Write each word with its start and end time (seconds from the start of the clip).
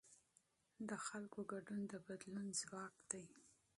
د 0.87 0.91
خلکو 1.05 1.39
ګډون 1.51 1.81
د 1.91 1.93
بدلون 2.05 2.47
ځواک 2.61 2.93
دی 3.11 3.25